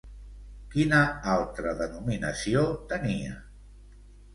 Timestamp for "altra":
1.35-1.75